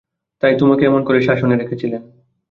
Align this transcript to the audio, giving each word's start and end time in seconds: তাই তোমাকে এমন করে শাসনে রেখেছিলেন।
তাই 0.43 0.53
তোমাকে 0.59 0.83
এমন 0.85 1.01
করে 1.05 1.19
শাসনে 1.21 1.55
রেখেছিলেন। 1.57 2.01